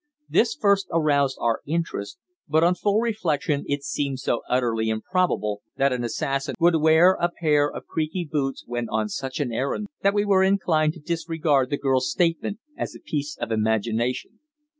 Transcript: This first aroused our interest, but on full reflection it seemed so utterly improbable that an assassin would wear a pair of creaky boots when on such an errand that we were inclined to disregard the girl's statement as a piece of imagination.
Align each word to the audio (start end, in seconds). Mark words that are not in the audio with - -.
This 0.27 0.55
first 0.55 0.87
aroused 0.91 1.37
our 1.39 1.61
interest, 1.67 2.17
but 2.49 2.63
on 2.63 2.73
full 2.73 3.01
reflection 3.01 3.65
it 3.67 3.83
seemed 3.83 4.17
so 4.19 4.41
utterly 4.49 4.89
improbable 4.89 5.61
that 5.77 5.93
an 5.93 6.03
assassin 6.03 6.55
would 6.59 6.77
wear 6.81 7.15
a 7.21 7.29
pair 7.29 7.71
of 7.71 7.85
creaky 7.85 8.25
boots 8.27 8.63
when 8.65 8.89
on 8.89 9.09
such 9.09 9.39
an 9.39 9.51
errand 9.53 9.85
that 10.01 10.15
we 10.15 10.25
were 10.25 10.41
inclined 10.43 10.93
to 10.93 10.99
disregard 10.99 11.69
the 11.69 11.77
girl's 11.77 12.09
statement 12.09 12.57
as 12.75 12.95
a 12.95 12.99
piece 12.99 13.37
of 13.37 13.51
imagination. 13.51 14.39